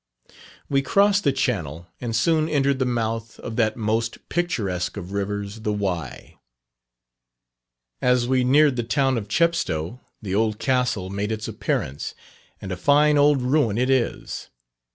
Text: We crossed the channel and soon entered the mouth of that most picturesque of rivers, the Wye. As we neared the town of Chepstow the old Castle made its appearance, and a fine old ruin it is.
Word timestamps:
We 0.67 0.81
crossed 0.81 1.23
the 1.25 1.31
channel 1.31 1.85
and 2.01 2.15
soon 2.15 2.49
entered 2.49 2.79
the 2.79 2.85
mouth 2.87 3.39
of 3.41 3.55
that 3.57 3.77
most 3.77 4.17
picturesque 4.29 4.97
of 4.97 5.11
rivers, 5.11 5.59
the 5.61 5.71
Wye. 5.71 6.39
As 8.01 8.27
we 8.27 8.43
neared 8.43 8.77
the 8.77 8.83
town 8.83 9.15
of 9.15 9.27
Chepstow 9.27 9.99
the 10.19 10.33
old 10.33 10.57
Castle 10.57 11.11
made 11.11 11.31
its 11.31 11.47
appearance, 11.47 12.15
and 12.59 12.71
a 12.71 12.77
fine 12.77 13.19
old 13.19 13.43
ruin 13.43 13.77
it 13.77 13.91
is. 13.91 14.49